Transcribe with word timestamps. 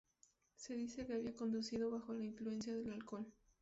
Se 0.55 0.73
dice 0.73 1.05
que 1.05 1.13
había 1.13 1.35
conducido 1.35 1.91
bajo 1.91 2.11
la 2.15 2.25
influencia 2.25 2.73
del 2.75 2.91
alcohol. 2.91 3.31